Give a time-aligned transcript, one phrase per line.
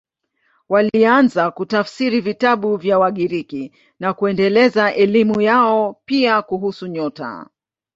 [0.69, 7.45] Walianza kutafsiri vitabu vya Wagiriki na kuendeleza elimu yao, pia kuhusu nyota.